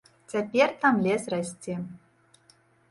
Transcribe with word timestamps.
Цяпер 0.33 0.67
там 0.85 0.95
лес 1.09 1.29
расце. 1.37 1.75